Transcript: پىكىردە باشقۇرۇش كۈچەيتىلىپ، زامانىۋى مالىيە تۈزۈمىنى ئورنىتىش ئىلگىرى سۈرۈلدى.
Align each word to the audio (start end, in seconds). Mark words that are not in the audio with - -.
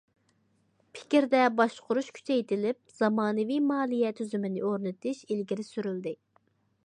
پىكىردە 0.99 1.41
باشقۇرۇش 1.59 2.09
كۈچەيتىلىپ، 2.15 2.79
زامانىۋى 3.01 3.59
مالىيە 3.73 4.13
تۈزۈمىنى 4.21 4.65
ئورنىتىش 4.71 5.25
ئىلگىرى 5.29 5.69
سۈرۈلدى. 5.71 6.15